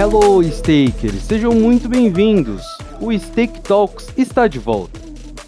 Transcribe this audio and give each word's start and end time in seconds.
Hello, 0.00 0.40
Stakers! 0.44 1.24
Sejam 1.24 1.52
muito 1.52 1.88
bem-vindos! 1.88 2.62
O 3.00 3.12
Stake 3.18 3.60
Talks 3.62 4.16
está 4.16 4.46
de 4.46 4.56
volta. 4.56 5.00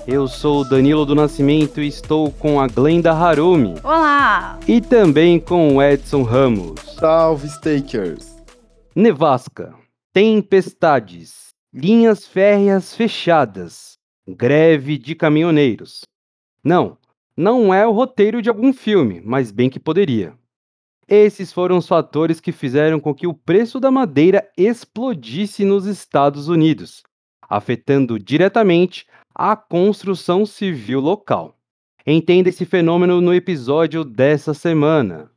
Eu 0.08 0.26
sou 0.26 0.62
o 0.62 0.68
Danilo 0.68 1.06
do 1.06 1.14
Nascimento 1.14 1.80
e 1.80 1.86
estou 1.86 2.32
com 2.32 2.60
a 2.60 2.66
Glenda 2.66 3.12
Harumi. 3.12 3.76
Olá! 3.84 4.58
E 4.66 4.80
também 4.80 5.38
com 5.38 5.76
o 5.76 5.80
Edson 5.80 6.24
Ramos. 6.24 6.80
Salve, 6.98 7.48
Stakers! 7.48 8.42
Nevasca, 8.92 9.72
tempestades, 10.12 11.50
linhas 11.72 12.26
férreas 12.26 12.92
fechadas, 12.92 13.98
greve 14.26 14.98
de 14.98 15.14
caminhoneiros. 15.14 16.00
Não, 16.64 16.98
não 17.36 17.72
é 17.72 17.86
o 17.86 17.92
roteiro 17.92 18.42
de 18.42 18.48
algum 18.48 18.72
filme, 18.72 19.22
mas 19.24 19.52
bem 19.52 19.70
que 19.70 19.78
poderia. 19.78 20.34
Esses 21.10 21.52
foram 21.52 21.76
os 21.76 21.88
fatores 21.88 22.40
que 22.40 22.52
fizeram 22.52 23.00
com 23.00 23.12
que 23.12 23.26
o 23.26 23.34
preço 23.34 23.80
da 23.80 23.90
madeira 23.90 24.48
explodisse 24.56 25.64
nos 25.64 25.84
Estados 25.84 26.46
Unidos, 26.46 27.02
afetando 27.48 28.16
diretamente 28.16 29.08
a 29.34 29.56
construção 29.56 30.46
civil 30.46 31.00
local. 31.00 31.58
Entenda 32.06 32.48
esse 32.48 32.64
fenômeno 32.64 33.20
no 33.20 33.34
episódio 33.34 34.04
dessa 34.04 34.54
semana. 34.54 35.29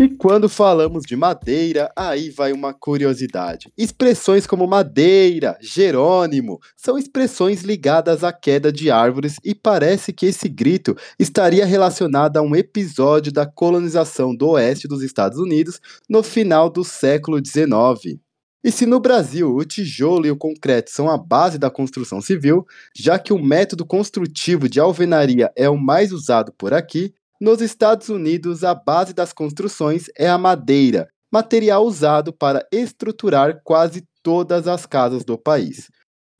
E 0.00 0.08
quando 0.08 0.48
falamos 0.48 1.02
de 1.04 1.16
madeira, 1.16 1.90
aí 1.96 2.30
vai 2.30 2.52
uma 2.52 2.72
curiosidade. 2.72 3.68
Expressões 3.76 4.46
como 4.46 4.64
madeira, 4.64 5.58
Jerônimo, 5.60 6.60
são 6.76 6.96
expressões 6.96 7.62
ligadas 7.62 8.22
à 8.22 8.32
queda 8.32 8.70
de 8.70 8.92
árvores 8.92 9.38
e 9.44 9.56
parece 9.56 10.12
que 10.12 10.26
esse 10.26 10.48
grito 10.48 10.96
estaria 11.18 11.66
relacionado 11.66 12.36
a 12.36 12.42
um 12.42 12.54
episódio 12.54 13.32
da 13.32 13.44
colonização 13.44 14.32
do 14.32 14.50
oeste 14.50 14.86
dos 14.86 15.02
Estados 15.02 15.36
Unidos 15.36 15.80
no 16.08 16.22
final 16.22 16.70
do 16.70 16.84
século 16.84 17.44
XIX. 17.44 18.20
E 18.62 18.70
se 18.70 18.86
no 18.86 19.00
Brasil 19.00 19.52
o 19.52 19.64
tijolo 19.64 20.26
e 20.26 20.30
o 20.30 20.36
concreto 20.36 20.92
são 20.92 21.10
a 21.10 21.18
base 21.18 21.58
da 21.58 21.70
construção 21.70 22.20
civil, 22.20 22.64
já 22.94 23.18
que 23.18 23.32
o 23.32 23.42
método 23.42 23.84
construtivo 23.84 24.68
de 24.68 24.78
alvenaria 24.78 25.50
é 25.56 25.68
o 25.68 25.76
mais 25.76 26.12
usado 26.12 26.52
por 26.56 26.72
aqui, 26.72 27.12
nos 27.40 27.60
Estados 27.60 28.08
Unidos, 28.08 28.64
a 28.64 28.74
base 28.74 29.14
das 29.14 29.32
construções 29.32 30.06
é 30.16 30.28
a 30.28 30.36
madeira, 30.36 31.08
material 31.32 31.84
usado 31.84 32.32
para 32.32 32.66
estruturar 32.72 33.60
quase 33.62 34.04
todas 34.22 34.66
as 34.66 34.84
casas 34.86 35.24
do 35.24 35.38
país. 35.38 35.88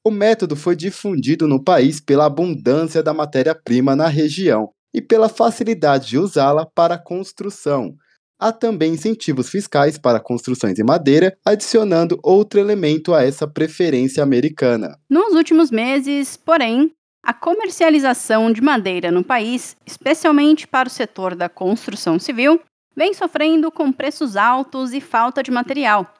O 0.05 0.11
método 0.11 0.57
foi 0.57 0.75
difundido 0.75 1.47
no 1.47 1.63
país 1.63 2.01
pela 2.01 2.27
abundância 2.27 3.03
da 3.03 3.13
matéria-prima 3.13 3.95
na 3.95 4.09
região 4.09 4.71
e 4.95 5.03
pela 5.03 5.29
facilidade 5.29 6.09
de 6.09 6.19
usá-la 6.19 6.67
para 6.67 6.95
a 6.95 7.03
construção. 7.03 7.95
Há 8.41 8.53
também 8.53 8.93
incentivos 8.93 9.51
fiscais 9.51 9.99
para 9.99 10.21
construções 10.21 10.79
em 10.79 10.85
madeira, 10.85 11.37
adicionando 11.45 12.19
outro 12.23 12.61
elemento 12.61 13.13
a 13.13 13.23
essa 13.23 13.49
preferência 13.49 14.23
americana. 14.23 14.97
Nos 15.11 15.35
últimos 15.35 15.71
meses, 15.73 16.37
porém, 16.37 16.93
a 17.29 17.35
comercialização 17.35 18.51
de 18.51 18.63
madeira 18.63 19.11
no 19.11 19.23
país, 19.23 19.77
especialmente 19.85 20.67
para 20.67 20.89
o 20.89 20.91
setor 20.91 21.35
da 21.35 21.47
construção 21.47 22.19
civil, 22.19 22.59
vem 22.97 23.13
sofrendo 23.13 23.71
com 23.71 23.93
preços 23.93 24.35
altos 24.35 24.95
e 24.95 25.01
falta 25.03 25.43
de 25.43 25.51
material. 25.51 26.11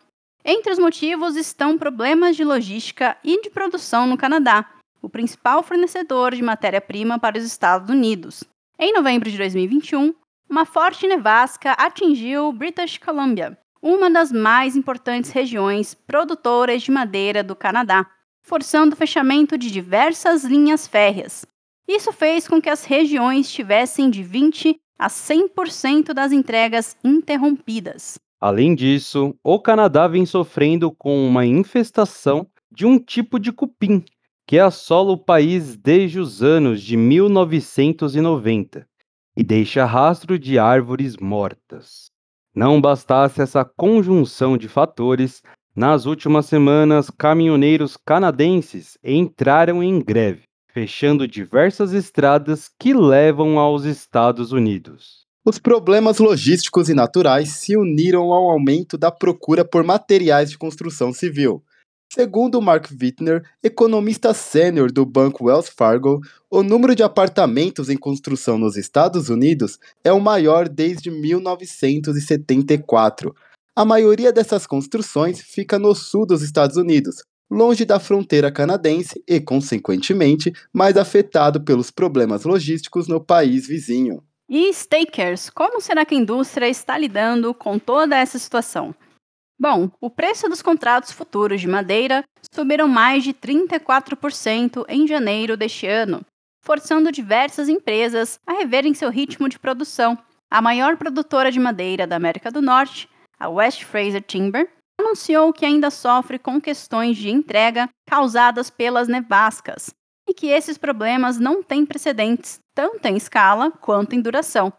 Entre 0.45 0.71
os 0.71 0.79
motivos 0.79 1.35
estão 1.35 1.79
problemas 1.79 2.37
de 2.37 2.45
logística 2.45 3.17
e 3.25 3.41
de 3.41 3.49
produção 3.49 4.07
no 4.07 4.19
Canadá, 4.19 4.69
o 5.01 5.09
principal 5.09 5.63
fornecedor 5.63 6.35
de 6.35 6.43
matéria-prima 6.43 7.19
para 7.19 7.39
os 7.39 7.45
Estados 7.45 7.89
Unidos. 7.89 8.45
Em 8.79 8.93
novembro 8.93 9.31
de 9.31 9.39
2021, 9.39 10.15
uma 10.47 10.67
forte 10.67 11.07
nevasca 11.07 11.73
atingiu 11.73 12.53
British 12.53 12.99
Columbia, 12.99 13.57
uma 13.81 14.11
das 14.11 14.31
mais 14.31 14.77
importantes 14.77 15.31
regiões 15.31 15.95
produtoras 15.95 16.83
de 16.83 16.91
madeira 16.91 17.43
do 17.43 17.57
Canadá 17.57 18.07
forçando 18.49 18.95
o 18.95 18.97
fechamento 18.97 19.59
de 19.59 19.71
diversas 19.71 20.43
linhas 20.43 20.89
férreas. 20.89 21.45
Isso 21.87 22.11
fez 22.13 22.49
com 22.49 22.61
que 22.61 22.71
as 22.71 22.85
regiões 22.85 23.51
tivessem 23.53 24.09
de 24.09 24.23
20 24.23 24.81
a 24.99 25.09
100% 25.09 26.15
das 26.15 26.33
entregas 26.33 26.97
interrompidas. 27.05 28.19
Além 28.41 28.75
disso, 28.75 29.35
o 29.45 29.61
Canadá 29.61 30.09
vem 30.09 30.25
sofrendo 30.25 30.91
com 30.91 31.27
uma 31.27 31.45
infestação 31.45 32.47
de 32.73 32.87
um 32.87 32.99
tipo 32.99 33.39
de 33.39 33.53
cupim 33.53 34.03
que 34.47 34.59
assola 34.59 35.13
o 35.13 35.19
país 35.19 35.77
desde 35.77 36.19
os 36.19 36.43
anos 36.43 36.83
de 36.83 36.97
1990 36.97 38.89
e 39.37 39.45
deixa 39.45 39.85
rastro 39.85 40.39
de 40.39 40.59
árvores 40.59 41.19
mortas. 41.19 42.11
Não 42.55 42.81
bastasse 42.81 43.43
essa 43.43 43.63
conjunção 43.65 44.57
de 44.57 44.69
fatores, 44.69 45.43
nas 45.79 46.07
últimas 46.07 46.47
semanas, 46.47 47.09
caminhoneiros 47.09 47.97
canadenses 47.97 48.99
entraram 49.03 49.81
em 49.81 50.01
greve, 50.01 50.43
fechando 50.73 51.29
diversas 51.29 51.93
estradas 51.93 52.69
que 52.77 52.93
levam 52.93 53.61
aos 53.61 53.85
Estados 53.85 54.51
Unidos. 54.51 55.25
Os 55.47 55.61
problemas 55.61 56.19
logísticos 56.19 56.89
e 56.89 56.95
naturais 56.95 57.51
se 57.51 57.77
uniram 57.77 58.33
ao 58.33 58.51
aumento 58.51 58.99
da 58.99 59.13
procura 59.13 59.65
por 59.65 59.85
materiais 59.85 60.51
de 60.51 60.59
construção 60.59 61.13
civil. 61.13 61.63
Segundo 62.13 62.61
Mark 62.61 62.91
Wittner, 63.01 63.45
economista 63.63 64.35
sênior 64.35 64.91
do 64.91 65.07
banco 65.07 65.45
Wells 65.45 65.69
Fargo, 65.69 66.21
o 66.51 66.65
número 66.65 66.97
de 66.97 67.05
apartamentos 67.05 67.89
em 67.89 67.97
construção 67.97 68.59
nos 68.59 68.77
Estados 68.77 69.29
Unidos 69.29 69.79
é 70.03 70.13
o 70.13 70.21
maior 70.21 70.69
desde 70.69 71.09
1974, 71.09 73.33
a 73.79 73.85
maioria 73.85 74.33
dessas 74.33 74.67
construções 74.67 75.41
fica 75.41 75.79
no 75.79 75.95
sul 75.95 76.27
dos 76.27 76.43
Estados 76.43 76.77
Unidos, 76.77 77.23
longe 77.49 77.85
da 77.85 78.01
fronteira 78.01 78.51
canadense 78.51 79.23
e, 79.25 79.39
consequentemente, 79.39 80.53
mais 80.73 80.97
afetado 80.97 81.61
pelos 81.61 81.89
problemas 81.89 82.43
logísticos 82.43 83.07
no 83.07 83.25
país 83.25 83.69
vizinho. 83.69 84.21
E 84.49 84.69
stakers, 84.73 85.49
como 85.49 85.81
será 85.81 86.05
que 86.05 86.13
a 86.13 86.19
indústria 86.19 86.69
está 86.69 86.99
lidando 86.99 87.55
com 87.55 87.79
toda 87.79 88.17
essa 88.17 88.37
situação? 88.37 88.93
Bom, 89.57 89.89
o 90.01 90.11
preço 90.11 90.49
dos 90.49 90.61
contratos 90.61 91.13
futuros 91.13 91.61
de 91.61 91.69
madeira 91.69 92.25
subiram 92.53 92.89
mais 92.89 93.23
de 93.23 93.33
34% 93.33 94.87
em 94.89 95.07
janeiro 95.07 95.57
deste 95.57 95.87
ano, 95.87 96.23
forçando 96.65 97.13
diversas 97.13 97.69
empresas 97.69 98.41
a 98.45 98.55
reverem 98.55 98.93
seu 98.93 99.09
ritmo 99.09 99.49
de 99.49 99.57
produção. 99.57 100.19
A 100.51 100.61
maior 100.61 100.97
produtora 100.97 101.53
de 101.53 101.61
madeira 101.61 102.09
da 102.09 102.17
América 102.17 102.51
do 102.51 102.61
Norte 102.61 103.09
a 103.39 103.49
West 103.49 103.85
Fraser 103.85 104.23
Timber, 104.23 104.69
anunciou 105.01 105.53
que 105.53 105.65
ainda 105.65 105.91
sofre 105.91 106.39
com 106.39 106.61
questões 106.61 107.17
de 107.17 107.31
entrega 107.31 107.89
causadas 108.07 108.69
pelas 108.69 109.09
nevascas 109.09 109.95
e 110.29 110.35
que 110.35 110.49
esses 110.49 110.77
problemas 110.77 111.39
não 111.39 111.63
têm 111.63 111.87
precedentes, 111.87 112.61
tanto 112.75 113.07
em 113.07 113.17
escala 113.17 113.71
quanto 113.71 114.15
em 114.15 114.21
duração. 114.21 114.73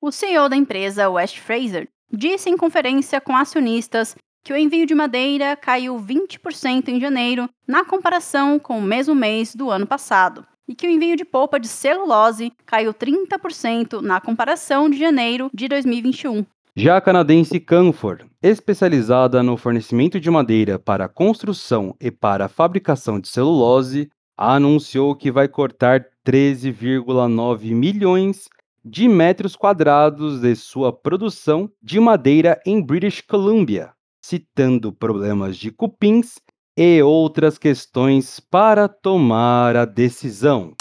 O 0.00 0.12
CEO 0.12 0.48
da 0.48 0.56
empresa 0.56 1.08
West 1.08 1.38
Fraser 1.38 1.88
disse 2.12 2.48
em 2.48 2.56
conferência 2.56 3.20
com 3.20 3.34
acionistas 3.34 4.14
que 4.44 4.52
o 4.52 4.56
envio 4.56 4.86
de 4.86 4.94
madeira 4.94 5.56
caiu 5.56 5.96
20% 5.96 6.88
em 6.88 7.00
janeiro 7.00 7.48
na 7.66 7.84
comparação 7.84 8.58
com 8.58 8.78
o 8.78 8.82
mesmo 8.82 9.14
mês 9.14 9.54
do 9.54 9.70
ano 9.70 9.86
passado, 9.86 10.46
e 10.68 10.74
que 10.74 10.86
o 10.86 10.90
envio 10.90 11.16
de 11.16 11.24
polpa 11.24 11.58
de 11.58 11.66
celulose 11.66 12.52
caiu 12.66 12.92
30% 12.92 14.02
na 14.02 14.20
comparação 14.20 14.88
de 14.90 14.98
janeiro 14.98 15.50
de 15.52 15.66
2021. 15.66 16.44
Já 16.76 16.96
a 16.96 17.00
canadense 17.00 17.60
Canfor, 17.60 18.26
especializada 18.42 19.44
no 19.44 19.56
fornecimento 19.56 20.18
de 20.18 20.28
madeira 20.28 20.76
para 20.76 21.08
construção 21.08 21.94
e 22.00 22.10
para 22.10 22.48
fabricação 22.48 23.20
de 23.20 23.28
celulose, 23.28 24.10
anunciou 24.36 25.14
que 25.14 25.30
vai 25.30 25.46
cortar 25.46 26.04
13,9 26.26 27.72
milhões 27.72 28.48
de 28.84 29.06
metros 29.06 29.54
quadrados 29.54 30.40
de 30.40 30.56
sua 30.56 30.92
produção 30.92 31.70
de 31.80 32.00
madeira 32.00 32.60
em 32.66 32.82
British 32.82 33.20
Columbia, 33.20 33.92
citando 34.20 34.92
problemas 34.92 35.56
de 35.56 35.70
cupins 35.70 36.40
e 36.76 37.00
outras 37.00 37.56
questões 37.56 38.40
para 38.40 38.88
tomar 38.88 39.76
a 39.76 39.84
decisão. 39.84 40.74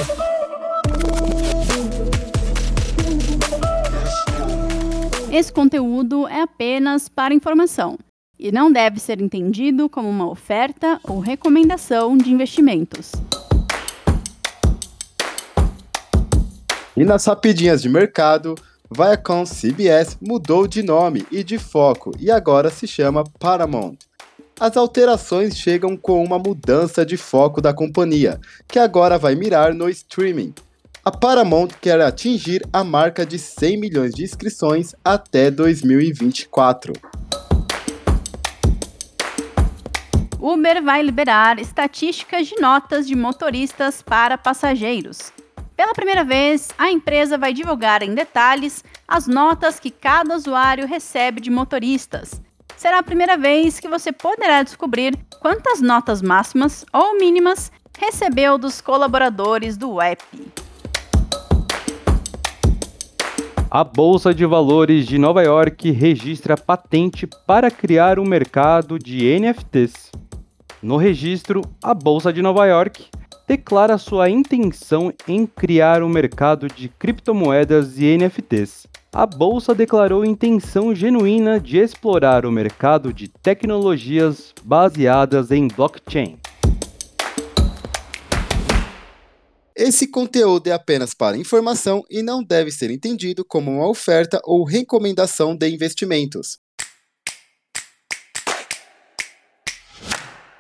Esse 5.34 5.52
conteúdo 5.52 6.28
é 6.28 6.44
apenas 6.44 7.10
para 7.10 7.34
informação 7.34 7.98
e 8.38 8.52
não 8.52 8.72
deve 8.72 9.00
ser 9.00 9.20
entendido 9.20 9.90
como 9.90 10.08
uma 10.08 10.30
oferta 10.30 11.00
ou 11.04 11.18
recomendação 11.18 12.16
de 12.16 12.32
investimentos. 12.32 13.14
E 16.96 17.04
nas 17.04 17.26
rapidinhas 17.26 17.82
de 17.82 17.90
mercado, 17.90 18.54
Viacom 18.96 19.44
CBS 19.44 20.20
mudou 20.22 20.68
de 20.68 20.84
nome 20.84 21.26
e 21.32 21.44
de 21.44 21.58
foco 21.58 22.12
e 22.20 22.30
agora 22.30 22.70
se 22.70 22.86
chama 22.86 23.24
Paramount. 23.40 23.98
As 24.60 24.78
alterações 24.78 25.58
chegam 25.58 25.98
com 25.98 26.24
uma 26.24 26.38
mudança 26.38 27.04
de 27.04 27.18
foco 27.18 27.60
da 27.60 27.74
companhia, 27.74 28.40
que 28.68 28.78
agora 28.78 29.18
vai 29.18 29.34
mirar 29.34 29.74
no 29.74 29.90
streaming. 29.90 30.54
A 31.06 31.12
Paramount 31.12 31.68
quer 31.82 32.00
atingir 32.00 32.66
a 32.72 32.82
marca 32.82 33.26
de 33.26 33.38
100 33.38 33.78
milhões 33.78 34.14
de 34.14 34.24
inscrições 34.24 34.96
até 35.04 35.52
2024. 35.52 36.94
Uber 40.40 40.82
vai 40.82 41.04
liberar 41.04 41.60
estatísticas 41.60 42.48
de 42.48 42.56
notas 42.56 43.06
de 43.06 43.18
motoristas 43.18 44.02
para 44.02 44.38
passageiros. 44.38 45.34
Pela 45.76 45.92
primeira 45.92 46.24
vez, 46.24 46.70
a 46.78 46.90
empresa 46.90 47.38
vai 47.38 47.52
divulgar 47.52 48.02
em 48.02 48.16
detalhes 48.16 48.82
as 49.06 49.28
notas 49.28 49.82
que 49.82 49.92
cada 49.92 50.34
usuário 50.34 50.88
recebe 50.88 51.42
de 51.42 51.50
motoristas. 51.50 52.42
Será 52.78 53.00
a 53.00 53.04
primeira 53.04 53.36
vez 53.36 53.78
que 53.78 53.90
você 53.90 54.14
poderá 54.14 54.64
descobrir 54.64 55.20
quantas 55.42 55.82
notas 55.82 56.22
máximas 56.22 56.86
ou 56.94 57.20
mínimas 57.20 57.74
recebeu 58.00 58.58
dos 58.58 58.80
colaboradores 58.80 59.76
do 59.76 60.00
app. 60.02 60.24
A 63.76 63.84
Bolsa 63.84 64.36
de 64.36 64.46
Valores 64.46 65.08
de 65.08 65.18
Nova 65.18 65.42
York 65.42 65.90
registra 65.90 66.56
patente 66.56 67.26
para 67.26 67.72
criar 67.72 68.20
um 68.20 68.24
mercado 68.24 69.00
de 69.00 69.36
NFTs. 69.40 70.12
No 70.80 70.96
registro, 70.96 71.64
a 71.82 71.92
Bolsa 71.92 72.32
de 72.32 72.40
Nova 72.40 72.68
York 72.68 73.06
declara 73.48 73.98
sua 73.98 74.30
intenção 74.30 75.12
em 75.28 75.48
criar 75.48 76.04
um 76.04 76.08
mercado 76.08 76.68
de 76.68 76.88
criptomoedas 76.88 77.98
e 77.98 78.16
NFTs. 78.16 78.86
A 79.12 79.26
bolsa 79.26 79.74
declarou 79.74 80.24
intenção 80.24 80.94
genuína 80.94 81.60
de 81.60 81.80
explorar 81.80 82.46
o 82.46 82.52
mercado 82.52 83.12
de 83.12 83.28
tecnologias 83.28 84.54
baseadas 84.64 85.50
em 85.50 85.68
blockchain. 85.68 86.38
Esse 89.76 90.08
conteúdo 90.08 90.68
é 90.68 90.72
apenas 90.72 91.16
para 91.16 91.36
informação 91.36 92.04
e 92.08 92.22
não 92.22 92.44
deve 92.44 92.70
ser 92.70 92.92
entendido 92.92 93.44
como 93.44 93.72
uma 93.72 93.90
oferta 93.90 94.40
ou 94.44 94.64
recomendação 94.64 95.56
de 95.56 95.68
investimentos. 95.68 96.60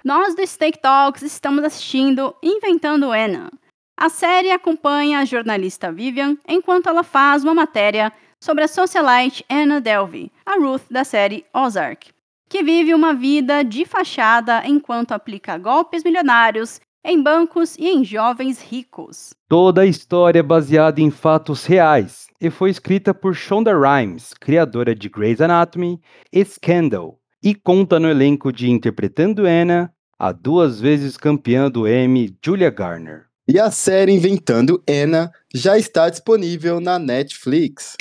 Nós 0.03 0.35
do 0.35 0.45
Stake 0.45 0.79
Talks 0.81 1.21
estamos 1.21 1.63
assistindo 1.63 2.35
Inventando 2.41 3.13
Ena. 3.13 3.51
A 3.95 4.09
série 4.09 4.49
acompanha 4.49 5.19
a 5.19 5.25
jornalista 5.25 5.91
Vivian 5.91 6.35
enquanto 6.47 6.89
ela 6.89 7.03
faz 7.03 7.43
uma 7.43 7.53
matéria 7.53 8.11
sobre 8.43 8.63
a 8.63 8.67
socialite 8.67 9.45
Anna 9.47 9.79
Delvey, 9.79 10.31
a 10.43 10.55
Ruth 10.55 10.83
da 10.89 11.03
série 11.03 11.45
Ozark, 11.53 12.09
que 12.49 12.63
vive 12.63 12.95
uma 12.95 13.13
vida 13.13 13.63
de 13.63 13.85
fachada 13.85 14.63
enquanto 14.65 15.11
aplica 15.11 15.57
golpes 15.57 16.03
milionários 16.03 16.81
em 17.03 17.21
bancos 17.21 17.75
e 17.77 17.87
em 17.87 18.03
jovens 18.03 18.61
ricos. 18.61 19.33
Toda 19.49 19.81
a 19.81 19.85
história 19.85 20.39
é 20.39 20.43
baseada 20.43 21.01
em 21.01 21.11
fatos 21.11 21.65
reais 21.65 22.27
e 22.39 22.49
foi 22.49 22.69
escrita 22.69 23.13
por 23.13 23.35
Shonda 23.35 23.73
Rhimes, 23.77 24.33
criadora 24.33 24.95
de 24.95 25.09
Grey's 25.09 25.41
Anatomy 25.41 25.99
e 26.31 26.43
Scandal, 26.45 27.19
e 27.43 27.53
conta 27.53 27.99
no 27.99 28.09
elenco 28.09 28.51
de 28.51 28.69
Interpretando 28.69 29.45
Anna 29.45 29.93
a 30.17 30.31
duas 30.31 30.79
vezes 30.79 31.17
campeã 31.17 31.69
do 31.69 31.87
Emmy 31.87 32.33
Julia 32.43 32.69
Garner. 32.69 33.25
E 33.45 33.59
a 33.59 33.69
série 33.69 34.13
Inventando 34.13 34.81
Anna 34.89 35.29
já 35.53 35.77
está 35.77 36.09
disponível 36.09 36.79
na 36.79 36.97
Netflix. 36.97 37.97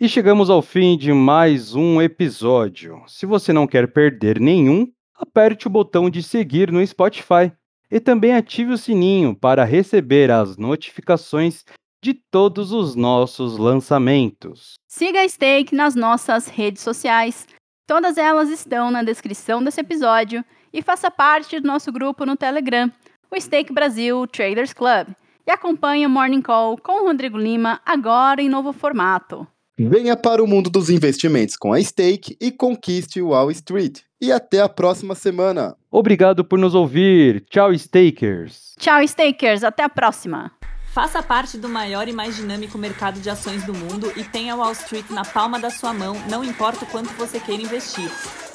E 0.00 0.08
chegamos 0.08 0.48
ao 0.48 0.62
fim 0.62 0.96
de 0.96 1.12
mais 1.12 1.74
um 1.74 2.00
episódio. 2.00 3.02
Se 3.06 3.26
você 3.26 3.52
não 3.52 3.66
quer 3.66 3.92
perder 3.92 4.40
nenhum, 4.40 4.90
aperte 5.14 5.66
o 5.66 5.70
botão 5.70 6.08
de 6.08 6.22
seguir 6.22 6.72
no 6.72 6.84
Spotify 6.86 7.52
e 7.90 8.00
também 8.00 8.32
ative 8.32 8.72
o 8.72 8.78
sininho 8.78 9.36
para 9.36 9.62
receber 9.62 10.30
as 10.30 10.56
notificações 10.56 11.66
de 12.02 12.14
todos 12.14 12.72
os 12.72 12.94
nossos 12.94 13.58
lançamentos. 13.58 14.72
Siga 14.88 15.20
a 15.20 15.28
Stake 15.28 15.74
nas 15.74 15.94
nossas 15.94 16.46
redes 16.46 16.80
sociais. 16.82 17.46
Todas 17.86 18.16
elas 18.16 18.48
estão 18.48 18.90
na 18.90 19.02
descrição 19.02 19.62
desse 19.62 19.82
episódio 19.82 20.42
e 20.72 20.80
faça 20.80 21.10
parte 21.10 21.60
do 21.60 21.68
nosso 21.68 21.92
grupo 21.92 22.24
no 22.24 22.38
Telegram, 22.38 22.90
o 23.30 23.38
Stake 23.38 23.70
Brasil 23.70 24.26
Traders 24.28 24.72
Club. 24.72 25.08
E 25.46 25.50
acompanhe 25.50 26.06
o 26.06 26.10
Morning 26.10 26.40
Call 26.40 26.78
com 26.78 27.02
o 27.02 27.06
Rodrigo 27.06 27.36
Lima 27.36 27.82
agora 27.84 28.40
em 28.40 28.48
novo 28.48 28.72
formato. 28.72 29.46
Venha 29.88 30.14
para 30.14 30.44
o 30.44 30.46
mundo 30.46 30.68
dos 30.68 30.90
investimentos 30.90 31.56
com 31.56 31.72
a 31.72 31.82
Stake 31.82 32.36
e 32.38 32.50
conquiste 32.50 33.22
o 33.22 33.28
Wall 33.28 33.50
Street. 33.50 34.00
E 34.20 34.30
até 34.30 34.60
a 34.60 34.68
próxima 34.68 35.14
semana. 35.14 35.74
Obrigado 35.90 36.44
por 36.44 36.58
nos 36.58 36.74
ouvir. 36.74 37.42
Tchau, 37.48 37.72
stakers. 37.72 38.74
Tchau, 38.78 39.02
stakers. 39.08 39.64
Até 39.64 39.82
a 39.82 39.88
próxima. 39.88 40.52
Faça 40.92 41.22
parte 41.22 41.56
do 41.56 41.66
maior 41.66 42.08
e 42.08 42.12
mais 42.12 42.36
dinâmico 42.36 42.76
mercado 42.76 43.20
de 43.20 43.30
ações 43.30 43.64
do 43.64 43.72
mundo 43.72 44.12
e 44.16 44.22
tenha 44.22 44.54
Wall 44.54 44.72
Street 44.72 45.08
na 45.08 45.24
palma 45.24 45.58
da 45.58 45.70
sua 45.70 45.94
mão, 45.94 46.14
não 46.28 46.44
importa 46.44 46.84
o 46.84 46.88
quanto 46.88 47.08
você 47.14 47.40
queira 47.40 47.62
investir. 47.62 48.10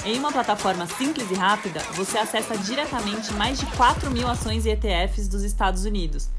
Em 0.05 0.19
uma 0.19 0.31
plataforma 0.31 0.85
simples 0.85 1.31
e 1.31 1.33
rápida, 1.33 1.79
você 1.93 2.19
acessa 2.19 2.55
diretamente 2.55 3.33
mais 3.33 3.59
de 3.59 3.65
4 3.77 4.11
mil 4.11 4.27
ações 4.27 4.67
e 4.67 4.69
ETFs 4.69 5.27
dos 5.27 5.43
Estados 5.43 5.85
Unidos. 5.85 6.29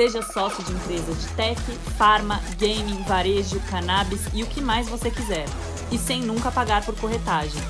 Seja 0.00 0.22
sócio 0.22 0.64
de 0.64 0.72
empresa 0.72 1.12
de 1.12 1.28
tech, 1.34 1.60
farma, 1.98 2.40
gaming, 2.58 3.02
varejo, 3.02 3.60
cannabis 3.68 4.22
e 4.32 4.42
o 4.42 4.46
que 4.46 4.58
mais 4.58 4.88
você 4.88 5.10
quiser. 5.10 5.44
E 5.92 5.98
sem 5.98 6.22
nunca 6.22 6.50
pagar 6.50 6.82
por 6.86 6.98
corretagem. 6.98 7.60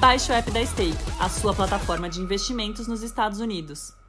Baixe 0.00 0.32
o 0.32 0.34
app 0.34 0.50
da 0.50 0.66
Stake, 0.66 0.98
a 1.20 1.28
sua 1.28 1.54
plataforma 1.54 2.08
de 2.08 2.20
investimentos 2.20 2.88
nos 2.88 3.04
Estados 3.04 3.38
Unidos. 3.38 3.99